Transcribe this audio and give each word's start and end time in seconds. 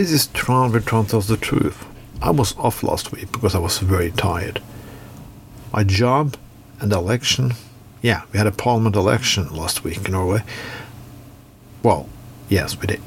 This 0.00 0.12
is 0.12 0.28
Tron 0.28 0.72
with 0.72 0.86
Tron 0.86 1.04
tells 1.04 1.28
the 1.28 1.36
truth. 1.36 1.84
I 2.22 2.30
was 2.30 2.56
off 2.56 2.82
last 2.82 3.12
week 3.12 3.30
because 3.32 3.54
I 3.54 3.58
was 3.58 3.80
very 3.80 4.10
tired. 4.10 4.62
My 5.74 5.84
job 5.84 6.38
and 6.80 6.90
the 6.90 6.96
election. 6.96 7.52
Yeah, 8.00 8.22
we 8.32 8.38
had 8.38 8.46
a 8.46 8.50
parliament 8.50 8.96
election 8.96 9.54
last 9.54 9.84
week 9.84 10.06
in 10.06 10.12
Norway. 10.12 10.42
Well, 11.82 12.08
yes, 12.48 12.80
we 12.80 12.86
did. 12.86 13.02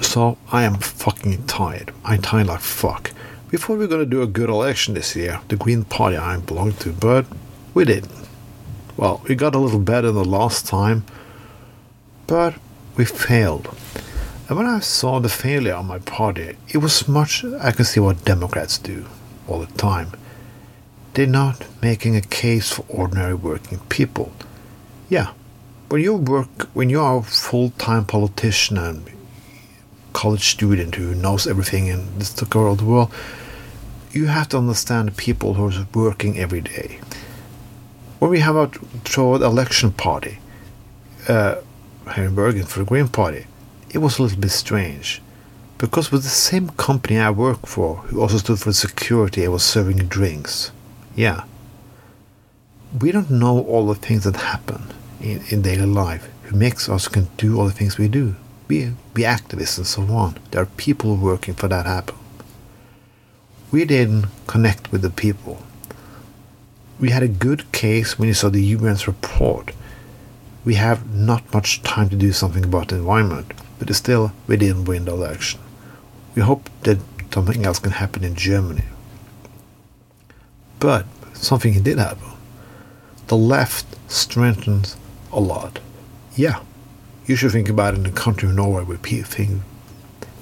So 0.00 0.38
I 0.50 0.62
am 0.62 0.76
fucking 0.76 1.46
tired. 1.46 1.92
I'm 2.06 2.22
tired 2.22 2.46
like 2.46 2.60
fuck. 2.60 3.10
Before 3.50 3.76
we're 3.76 3.86
gonna 3.86 4.06
do 4.06 4.22
a 4.22 4.26
good 4.26 4.48
election 4.48 4.94
this 4.94 5.14
year, 5.14 5.42
the 5.48 5.56
Green 5.56 5.84
Party 5.84 6.16
I 6.16 6.38
belong 6.38 6.72
to, 6.76 6.92
but 6.94 7.26
we 7.74 7.84
didn't. 7.84 8.26
Well, 8.96 9.20
we 9.28 9.34
got 9.34 9.54
a 9.54 9.58
little 9.58 9.80
better 9.80 10.06
than 10.10 10.22
the 10.22 10.24
last 10.24 10.66
time, 10.66 11.04
but 12.26 12.54
we 12.96 13.04
failed. 13.04 13.68
And 14.48 14.56
when 14.56 14.66
I 14.66 14.78
saw 14.78 15.18
the 15.18 15.28
failure 15.28 15.74
of 15.74 15.86
my 15.86 15.98
party, 15.98 16.56
it 16.68 16.78
was 16.78 17.08
much 17.08 17.44
I 17.44 17.72
could 17.72 17.86
see 17.86 17.98
what 17.98 18.24
Democrats 18.24 18.78
do 18.78 19.06
all 19.48 19.58
the 19.58 19.72
time. 19.78 20.12
They're 21.14 21.26
not 21.26 21.64
making 21.82 22.14
a 22.14 22.20
case 22.20 22.70
for 22.70 22.84
ordinary 22.88 23.34
working 23.34 23.80
people. 23.88 24.32
Yeah, 25.08 25.32
when 25.88 26.02
you 26.02 26.14
work, 26.14 26.68
when 26.74 26.90
you 26.90 27.00
are 27.00 27.18
a 27.18 27.22
full-time 27.22 28.04
politician 28.04 28.78
and 28.78 29.10
college 30.12 30.48
student 30.48 30.94
who 30.94 31.14
knows 31.14 31.46
everything 31.46 31.88
in 31.88 32.18
this 32.18 32.34
world, 32.54 32.82
world, 32.82 33.12
you 34.12 34.26
have 34.26 34.48
to 34.50 34.58
understand 34.58 35.16
people 35.16 35.54
who 35.54 35.68
are 35.68 35.86
working 35.92 36.38
every 36.38 36.60
day. 36.60 37.00
When 38.20 38.30
we 38.30 38.40
have 38.40 38.56
a 38.56 38.68
throw 39.04 39.34
election 39.34 39.92
party 39.92 40.38
uh, 41.28 41.56
Bergen 42.04 42.64
for 42.64 42.78
the 42.78 42.84
Green 42.84 43.08
Party, 43.08 43.46
it 43.90 43.98
was 43.98 44.18
a 44.18 44.22
little 44.22 44.40
bit 44.40 44.50
strange. 44.50 45.22
Because 45.78 46.10
with 46.10 46.22
the 46.22 46.28
same 46.28 46.70
company 46.70 47.18
I 47.18 47.30
work 47.30 47.66
for, 47.66 47.96
who 47.96 48.20
also 48.20 48.38
stood 48.38 48.58
for 48.58 48.72
security 48.72 49.44
and 49.44 49.52
was 49.52 49.62
serving 49.62 49.98
drinks, 50.08 50.72
yeah, 51.14 51.44
we 52.98 53.12
don't 53.12 53.30
know 53.30 53.62
all 53.64 53.86
the 53.86 53.94
things 53.94 54.24
that 54.24 54.36
happen 54.36 54.82
in, 55.20 55.42
in 55.50 55.62
daily 55.62 55.86
life 55.86 56.30
who 56.44 56.56
makes 56.56 56.88
us 56.88 57.08
can 57.08 57.28
do 57.36 57.58
all 57.58 57.66
the 57.66 57.72
things 57.72 57.98
we 57.98 58.08
do. 58.08 58.36
Be, 58.68 58.92
be 59.12 59.22
activists 59.22 59.76
and 59.76 59.86
so 59.86 60.02
on. 60.02 60.38
There 60.50 60.62
are 60.62 60.66
people 60.66 61.16
working 61.16 61.54
for 61.54 61.68
that 61.68 61.86
happen. 61.86 62.16
We 63.70 63.84
didn't 63.84 64.26
connect 64.46 64.90
with 64.90 65.02
the 65.02 65.10
people. 65.10 65.62
We 66.98 67.10
had 67.10 67.22
a 67.22 67.28
good 67.28 67.70
case 67.72 68.18
when 68.18 68.28
you 68.28 68.34
saw 68.34 68.48
the 68.48 68.74
UN's 68.74 69.06
report. 69.06 69.72
We 70.64 70.74
have 70.76 71.14
not 71.14 71.52
much 71.52 71.82
time 71.82 72.08
to 72.08 72.16
do 72.16 72.32
something 72.32 72.64
about 72.64 72.88
the 72.88 72.96
environment 72.96 73.52
but 73.78 73.94
still 73.94 74.32
we 74.46 74.56
didn't 74.56 74.84
win 74.84 75.04
the 75.04 75.12
election. 75.12 75.60
We 76.34 76.42
hope 76.42 76.68
that 76.82 76.98
something 77.32 77.64
else 77.64 77.78
can 77.78 77.92
happen 77.92 78.24
in 78.24 78.34
Germany. 78.34 78.84
But 80.78 81.06
something 81.34 81.82
did 81.82 81.98
happen. 81.98 82.30
The 83.28 83.36
left 83.36 83.86
strengthens 84.10 84.96
a 85.32 85.40
lot. 85.40 85.80
Yeah, 86.34 86.60
you 87.26 87.36
should 87.36 87.52
think 87.52 87.68
about 87.68 87.94
it 87.94 88.00
in 88.00 88.06
a 88.06 88.12
country 88.12 88.48
of 88.48 88.54
Norway 88.54 88.84
where 88.84 88.98
people 88.98 89.60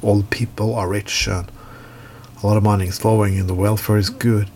all 0.02 0.18
the 0.18 0.24
people 0.24 0.74
are 0.74 0.88
rich 0.88 1.26
and 1.26 1.50
a 2.42 2.46
lot 2.46 2.58
of 2.58 2.62
money 2.62 2.86
is 2.86 2.98
flowing 2.98 3.38
and 3.38 3.48
the 3.48 3.54
welfare 3.54 3.96
is 3.96 4.10
good. 4.10 4.50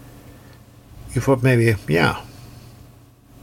You 1.14 1.22
thought 1.22 1.42
maybe, 1.42 1.74
yeah, 1.88 2.20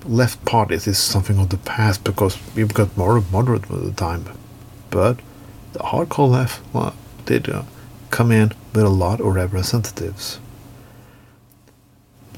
left 0.05 0.45
parties 0.45 0.85
is 0.87 0.99
something 0.99 1.39
of 1.39 1.49
the 1.49 1.57
past 1.57 2.03
because 2.03 2.37
we've 2.55 2.73
got 2.73 2.95
more 2.95 3.23
moderate 3.31 3.69
with 3.69 3.83
the 3.83 3.91
time 3.91 4.25
but 4.95 5.19
the 5.73 5.79
hardcore 5.79 6.29
left 6.29 6.61
well, 6.73 6.95
did 7.25 7.49
uh, 7.49 7.63
come 8.11 8.31
in 8.31 8.53
with 8.73 8.85
a 8.85 8.89
lot 8.89 9.19
of 9.19 9.35
representatives. 9.35 10.39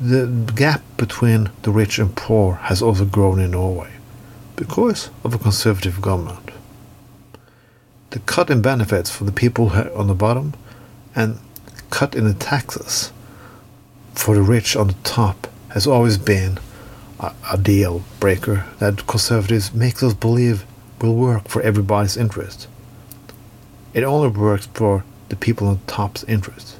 The 0.01 0.25
gap 0.55 0.81
between 0.97 1.51
the 1.61 1.69
rich 1.69 1.99
and 1.99 2.15
poor 2.15 2.55
has 2.55 2.81
also 2.81 3.05
grown 3.05 3.39
in 3.39 3.51
Norway 3.51 3.91
because 4.55 5.11
of 5.23 5.35
a 5.35 5.37
conservative 5.37 6.01
government. 6.01 6.49
The 8.09 8.21
cut 8.21 8.49
in 8.49 8.63
benefits 8.63 9.11
for 9.11 9.23
the 9.23 9.31
people 9.31 9.69
on 9.69 10.07
the 10.07 10.15
bottom 10.15 10.55
and 11.15 11.37
cut 11.91 12.15
in 12.15 12.23
the 12.23 12.33
taxes 12.33 13.11
for 14.15 14.33
the 14.33 14.41
rich 14.41 14.75
on 14.75 14.87
the 14.87 15.01
top 15.03 15.45
has 15.75 15.85
always 15.85 16.17
been 16.17 16.57
a, 17.19 17.35
a 17.53 17.57
deal 17.59 18.01
breaker 18.19 18.65
that 18.79 19.05
conservatives 19.05 19.75
make 19.75 20.01
us 20.01 20.15
believe 20.15 20.65
will 21.01 21.15
work 21.15 21.47
for 21.47 21.61
everybody's 21.61 22.17
interest. 22.17 22.67
It 23.93 24.03
only 24.03 24.29
works 24.29 24.67
for 24.73 25.03
the 25.29 25.35
people 25.35 25.67
on 25.67 25.79
top's 25.87 26.23
interest. 26.25 26.77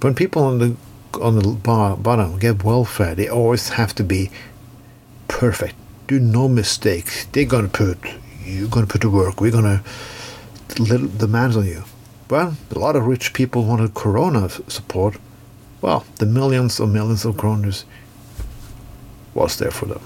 When 0.00 0.14
people 0.14 0.42
on 0.42 0.58
the 0.58 0.76
on 1.20 1.38
the 1.38 1.48
bottom 1.48 2.38
get 2.38 2.64
welfare, 2.64 3.14
they 3.14 3.28
always 3.28 3.70
have 3.70 3.94
to 3.96 4.04
be 4.04 4.30
perfect. 5.28 5.74
Do 6.06 6.18
no 6.18 6.48
mistakes. 6.48 7.26
They're 7.26 7.44
gonna 7.44 7.68
put 7.68 7.98
you're 8.44 8.68
gonna 8.68 8.86
put 8.86 9.02
to 9.02 9.10
work. 9.10 9.40
We're 9.40 9.52
gonna 9.52 9.82
little 10.78 11.08
demands 11.08 11.56
on 11.56 11.66
you. 11.66 11.84
Well, 12.30 12.56
a 12.70 12.78
lot 12.78 12.96
of 12.96 13.06
rich 13.06 13.34
people 13.34 13.64
wanted 13.64 13.94
Corona 13.94 14.48
support. 14.48 15.16
Well, 15.80 16.06
the 16.16 16.26
millions 16.26 16.80
and 16.80 16.92
millions 16.92 17.24
of 17.24 17.36
kroners 17.36 17.84
was 19.34 19.56
there 19.58 19.70
for 19.70 19.86
them. 19.86 20.00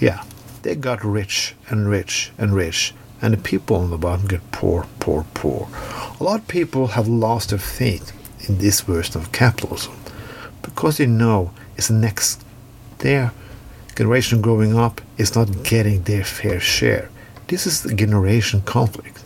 Yeah, 0.00 0.24
they 0.66 0.74
got 0.74 1.04
rich 1.04 1.54
and 1.70 1.88
rich 1.88 2.32
and 2.36 2.52
rich, 2.52 2.92
and 3.22 3.32
the 3.32 3.36
people 3.38 3.76
on 3.76 3.90
the 3.90 3.96
bottom 3.96 4.26
get 4.26 4.50
poor, 4.50 4.84
poor, 4.98 5.24
poor. 5.32 5.68
A 6.18 6.24
lot 6.24 6.40
of 6.40 6.48
people 6.48 6.88
have 6.88 7.06
lost 7.06 7.50
their 7.50 7.58
faith 7.60 8.10
in 8.48 8.58
this 8.58 8.80
version 8.80 9.20
of 9.20 9.30
capitalism 9.30 9.94
because 10.62 10.96
they 10.96 11.06
know 11.06 11.52
it's 11.76 11.86
the 11.86 11.94
next 11.94 12.44
their 12.98 13.30
generation 13.94 14.40
growing 14.42 14.76
up 14.76 15.00
is 15.16 15.36
not 15.36 15.62
getting 15.62 16.02
their 16.02 16.24
fair 16.24 16.58
share. 16.58 17.10
This 17.46 17.64
is 17.64 17.84
the 17.84 17.94
generation 17.94 18.60
conflict. 18.62 19.22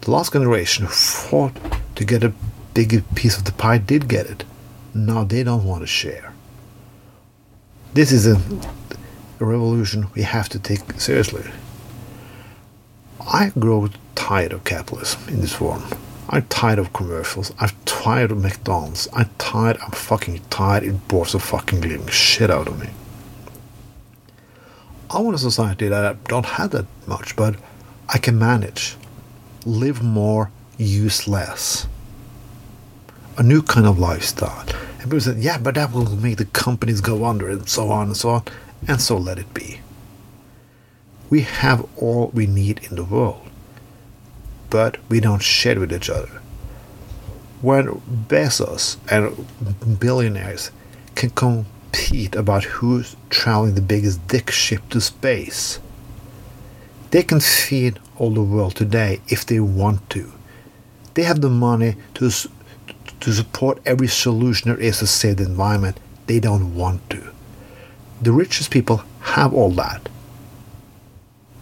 The 0.00 0.10
last 0.10 0.32
generation 0.32 0.86
who 0.86 0.92
fought 0.92 1.56
to 1.94 2.04
get 2.04 2.24
a 2.24 2.32
bigger 2.74 3.02
piece 3.14 3.38
of 3.38 3.44
the 3.44 3.52
pie 3.52 3.78
did 3.78 4.08
get 4.08 4.26
it. 4.26 4.42
Now 4.94 5.22
they 5.22 5.44
don't 5.44 5.64
want 5.64 5.82
to 5.82 5.86
share. 5.86 6.34
This 7.94 8.10
is 8.10 8.26
a 8.26 8.40
a 9.42 9.44
revolution 9.44 10.06
we 10.14 10.22
have 10.22 10.48
to 10.48 10.58
take 10.58 11.00
seriously. 11.00 11.44
I 13.20 13.50
grow 13.58 13.88
tired 14.14 14.52
of 14.52 14.64
capitalism 14.64 15.28
in 15.28 15.40
this 15.40 15.52
form. 15.52 15.82
I'm 16.28 16.46
tired 16.46 16.78
of 16.78 16.92
commercials. 16.92 17.52
I'm 17.58 17.70
tired 17.84 18.30
of 18.30 18.38
McDonald's. 18.38 19.08
I'm 19.12 19.28
tired. 19.38 19.78
I'm 19.82 19.90
fucking 19.90 20.40
tired. 20.48 20.84
It 20.84 21.08
bores 21.08 21.32
the 21.32 21.40
fucking 21.40 21.80
living 21.80 22.06
shit 22.06 22.50
out 22.50 22.68
of 22.68 22.80
me. 22.80 22.88
I 25.10 25.20
want 25.20 25.34
a 25.34 25.38
society 25.38 25.88
that 25.88 26.04
I 26.04 26.14
don't 26.28 26.46
have 26.46 26.70
that 26.70 26.86
much, 27.06 27.36
but 27.36 27.56
I 28.08 28.18
can 28.18 28.38
manage. 28.38 28.96
Live 29.66 30.02
more, 30.02 30.50
use 30.78 31.28
less. 31.28 31.86
A 33.36 33.42
new 33.42 33.60
kind 33.60 33.86
of 33.86 33.98
lifestyle. 33.98 34.64
And 35.00 35.02
people 35.02 35.20
said, 35.20 35.38
yeah, 35.38 35.58
but 35.58 35.74
that 35.74 35.92
will 35.92 36.08
make 36.16 36.38
the 36.38 36.44
companies 36.46 37.00
go 37.00 37.24
under 37.24 37.48
and 37.48 37.68
so 37.68 37.90
on 37.90 38.06
and 38.06 38.16
so 38.16 38.30
on 38.30 38.44
and 38.88 39.00
so 39.00 39.16
let 39.16 39.38
it 39.38 39.52
be. 39.54 39.80
We 41.30 41.42
have 41.42 41.86
all 41.96 42.30
we 42.34 42.46
need 42.46 42.80
in 42.90 42.96
the 42.96 43.04
world, 43.04 43.48
but 44.70 44.98
we 45.08 45.20
don't 45.20 45.42
share 45.42 45.80
with 45.80 45.92
each 45.92 46.10
other. 46.10 46.40
When 47.60 48.02
Bezos 48.28 48.96
and 49.10 49.98
billionaires 50.00 50.70
can 51.14 51.30
compete 51.30 52.34
about 52.34 52.64
who's 52.64 53.16
traveling 53.30 53.74
the 53.74 53.80
biggest 53.80 54.26
dick 54.26 54.50
ship 54.50 54.82
to 54.90 55.00
space, 55.00 55.78
they 57.12 57.22
can 57.22 57.40
feed 57.40 57.98
all 58.16 58.30
the 58.30 58.42
world 58.42 58.74
today 58.74 59.20
if 59.28 59.46
they 59.46 59.60
want 59.60 60.08
to. 60.10 60.32
They 61.14 61.22
have 61.22 61.40
the 61.40 61.50
money 61.50 61.96
to 62.14 62.30
to 63.20 63.32
support 63.32 63.80
every 63.86 64.08
solution 64.08 64.70
there 64.70 64.80
is 64.80 64.98
to 64.98 65.06
save 65.06 65.36
the 65.36 65.44
environment. 65.44 66.00
They 66.26 66.40
don't 66.40 66.74
want 66.74 67.08
to. 67.10 67.32
The 68.22 68.32
richest 68.32 68.70
people 68.70 69.02
have 69.20 69.52
all 69.52 69.70
that. 69.72 70.08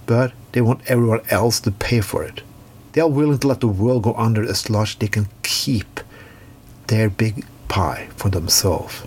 But 0.05 0.33
they 0.53 0.61
want 0.61 0.83
everyone 0.87 1.23
else 1.31 1.59
to 1.61 1.71
pay 1.71 2.03
for 2.03 2.23
it. 2.23 2.43
They 2.93 3.01
are 3.01 3.09
willing 3.09 3.39
to 3.39 3.49
let 3.49 3.61
the 3.61 3.69
world 3.69 4.03
go 4.03 4.13
under 4.15 4.45
as 4.47 4.69
long 4.69 4.83
as 4.83 4.95
they 4.95 5.09
can 5.09 5.29
keep 5.43 6.01
their 6.89 7.09
big 7.09 7.47
pie 7.69 8.09
for 8.17 8.29
themselves. 8.29 9.03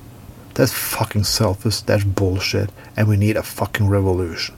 That's 0.55 0.71
fucking 0.71 1.25
selfish, 1.25 1.81
that's 1.81 2.03
bullshit, 2.03 2.71
and 2.97 3.07
we 3.07 3.17
need 3.17 3.37
a 3.37 3.43
fucking 3.43 3.87
revolution. 3.87 4.55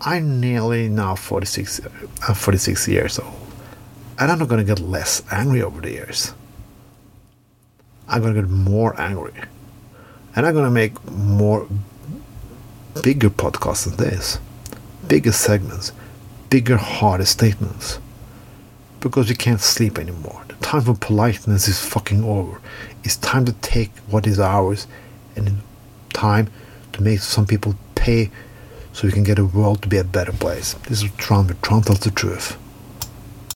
I'm 0.00 0.40
nearly 0.40 0.88
now 0.88 1.14
46, 1.14 1.80
I'm 2.26 2.34
46 2.34 2.88
years 2.88 3.18
old, 3.18 3.34
and 4.18 4.30
I'm 4.30 4.38
not 4.38 4.48
gonna 4.48 4.64
get 4.64 4.80
less 4.80 5.22
angry 5.30 5.62
over 5.62 5.80
the 5.80 5.90
years. 5.90 6.32
I'm 8.08 8.22
gonna 8.22 8.34
get 8.34 8.48
more 8.48 8.98
angry. 9.00 9.32
And 10.36 10.46
I'm 10.46 10.52
going 10.52 10.66
to 10.66 10.70
make 10.70 11.02
more 11.10 11.66
bigger 13.02 13.30
podcasts 13.30 13.88
than 13.88 13.96
this. 13.96 14.38
Bigger 15.08 15.32
segments. 15.32 15.92
Bigger, 16.50 16.76
harder 16.76 17.24
statements. 17.24 17.98
because 19.00 19.28
we 19.28 19.34
can't 19.36 19.60
sleep 19.60 19.98
anymore. 19.98 20.44
The 20.48 20.54
time 20.56 20.82
for 20.82 20.94
politeness 20.94 21.68
is 21.68 21.78
fucking 21.84 22.24
over. 22.24 22.60
It's 23.04 23.16
time 23.16 23.44
to 23.44 23.52
take 23.54 23.90
what 24.08 24.26
is 24.26 24.40
ours 24.40 24.86
and 25.36 25.60
time 26.12 26.48
to 26.92 27.02
make 27.02 27.20
some 27.20 27.46
people 27.46 27.76
pay 27.94 28.30
so 28.92 29.06
we 29.06 29.12
can 29.12 29.22
get 29.22 29.38
a 29.38 29.44
world 29.44 29.82
to 29.82 29.88
be 29.88 29.98
a 29.98 30.04
better 30.04 30.32
place. 30.32 30.74
This 30.88 31.02
is 31.02 31.10
but 31.10 31.62
Tron 31.62 31.82
tells 31.82 32.00
the 32.00 32.10
truth. 32.10 32.56